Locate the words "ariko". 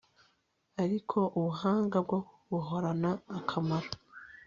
0.83-1.19